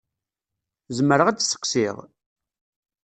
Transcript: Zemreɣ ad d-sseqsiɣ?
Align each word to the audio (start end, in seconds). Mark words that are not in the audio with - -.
Zemreɣ 0.97 1.27
ad 1.29 1.35
d-sseqsiɣ? 1.37 1.95